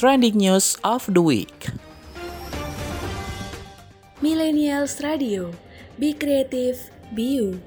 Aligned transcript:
Trending 0.00 0.40
News 0.40 0.80
of 0.80 1.04
the 1.12 1.20
Week. 1.20 1.68
Millennials 4.24 4.96
Radio, 5.04 5.52
Be 6.00 6.16
Creative, 6.16 6.80
Be 7.12 7.36
You. 7.36 7.60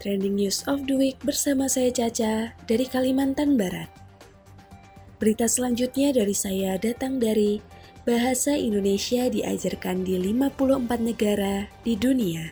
Trending 0.00 0.40
News 0.40 0.64
of 0.64 0.88
the 0.88 0.96
Week 0.96 1.20
bersama 1.20 1.68
saya 1.68 1.92
Caca 1.92 2.56
dari 2.64 2.88
Kalimantan 2.88 3.60
Barat. 3.60 3.92
Berita 5.20 5.44
selanjutnya 5.44 6.16
dari 6.16 6.32
saya 6.32 6.80
datang 6.80 7.20
dari 7.20 7.60
Bahasa 8.08 8.56
Indonesia 8.56 9.28
diajarkan 9.28 10.08
di 10.08 10.16
54 10.16 10.88
negara 11.04 11.68
di 11.84 12.00
dunia. 12.00 12.48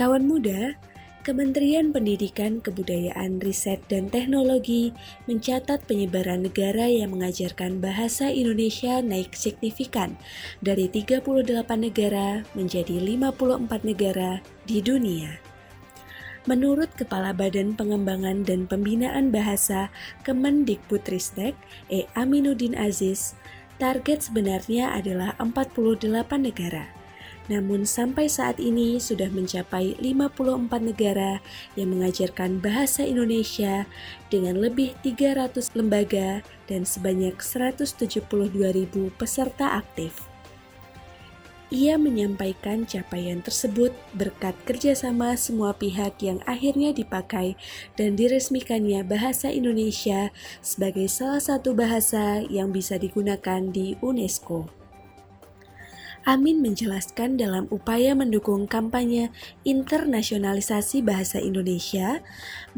Kawan 0.00 0.24
muda, 0.24 0.80
Kementerian 1.22 1.94
Pendidikan, 1.94 2.58
Kebudayaan, 2.58 3.38
Riset, 3.38 3.78
dan 3.86 4.10
Teknologi 4.10 4.90
mencatat 5.30 5.86
penyebaran 5.86 6.42
negara 6.42 6.90
yang 6.90 7.14
mengajarkan 7.14 7.78
bahasa 7.78 8.26
Indonesia 8.26 8.98
naik 8.98 9.30
signifikan 9.38 10.18
dari 10.66 10.90
38 10.90 11.22
negara 11.78 12.42
menjadi 12.58 12.98
54 12.98 13.86
negara 13.86 14.42
di 14.66 14.82
dunia. 14.82 15.38
Menurut 16.50 16.90
Kepala 16.98 17.30
Badan 17.30 17.78
Pengembangan 17.78 18.42
dan 18.42 18.66
Pembinaan 18.66 19.30
Bahasa 19.30 19.94
Kemendikbudristek, 20.26 21.54
E. 21.86 22.10
Aminuddin 22.18 22.74
Aziz, 22.74 23.38
target 23.78 24.26
sebenarnya 24.26 24.90
adalah 24.90 25.38
48 25.38 26.02
negara. 26.42 27.01
Namun 27.50 27.82
sampai 27.82 28.30
saat 28.30 28.62
ini 28.62 29.02
sudah 29.02 29.26
mencapai 29.34 29.98
54 29.98 30.70
negara 30.78 31.42
yang 31.74 31.90
mengajarkan 31.90 32.62
bahasa 32.62 33.02
Indonesia 33.02 33.90
dengan 34.30 34.62
lebih 34.62 34.94
300 35.02 35.74
lembaga 35.74 36.46
dan 36.70 36.86
sebanyak 36.86 37.34
172.000 37.42 38.22
peserta 39.18 39.74
aktif. 39.82 40.32
Ia 41.72 41.96
menyampaikan 41.96 42.84
capaian 42.84 43.40
tersebut 43.40 43.96
berkat 44.12 44.52
kerjasama 44.68 45.32
semua 45.40 45.72
pihak 45.72 46.20
yang 46.20 46.36
akhirnya 46.44 46.92
dipakai 46.92 47.56
dan 47.96 48.12
diresmikannya 48.12 49.00
bahasa 49.00 49.48
Indonesia 49.48 50.28
sebagai 50.60 51.08
salah 51.08 51.40
satu 51.40 51.72
bahasa 51.72 52.44
yang 52.52 52.76
bisa 52.76 53.00
digunakan 53.00 53.72
di 53.72 53.96
UNESCO. 54.04 54.81
Amin 56.22 56.62
menjelaskan 56.62 57.34
dalam 57.34 57.66
upaya 57.74 58.14
mendukung 58.14 58.70
kampanye 58.70 59.34
internasionalisasi 59.66 61.02
bahasa 61.02 61.42
Indonesia, 61.42 62.22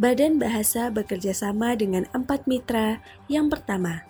Badan 0.01 0.41
Bahasa 0.41 0.89
bekerja 0.89 1.37
sama 1.37 1.77
dengan 1.77 2.09
empat 2.17 2.49
mitra. 2.49 3.05
Yang 3.29 3.53
pertama, 3.53 4.09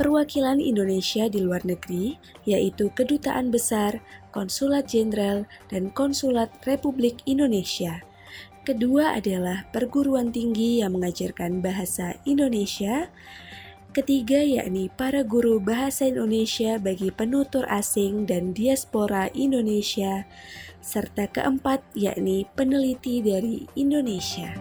perwakilan 0.00 0.64
Indonesia 0.64 1.28
di 1.28 1.44
luar 1.44 1.60
negeri, 1.68 2.16
yaitu 2.48 2.88
Kedutaan 2.96 3.52
Besar, 3.52 4.00
Konsulat 4.32 4.88
Jenderal, 4.88 5.44
dan 5.68 5.92
Konsulat 5.92 6.48
Republik 6.64 7.20
Indonesia. 7.28 8.00
Kedua 8.64 9.12
adalah 9.12 9.68
perguruan 9.76 10.32
tinggi 10.32 10.80
yang 10.80 10.96
mengajarkan 10.96 11.60
bahasa 11.60 12.16
Indonesia. 12.24 13.12
Ketiga 13.88 14.44
yakni 14.44 14.92
para 14.92 15.24
guru 15.24 15.64
bahasa 15.64 16.04
Indonesia 16.04 16.76
bagi 16.76 17.08
penutur 17.08 17.64
asing 17.72 18.28
dan 18.28 18.52
diaspora 18.52 19.32
Indonesia. 19.32 20.28
Serta 20.84 21.24
keempat 21.24 21.80
yakni 21.96 22.44
peneliti 22.52 23.24
dari 23.24 23.64
Indonesia. 23.80 24.52